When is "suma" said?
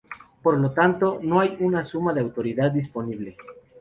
1.85-2.11